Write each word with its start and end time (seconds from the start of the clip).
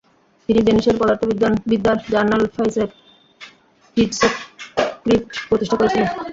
তিনি 0.49 0.59
ডেনিশের 0.61 0.99
পদার্থবিদ্যার 0.99 1.53
জার্নাল 2.05 2.43
ফাইসেক 2.55 2.89
টিডসক্রিফ্ট 3.97 5.31
প্রতিষ্ঠা 5.47 5.75
করেছিলেন। 5.77 6.07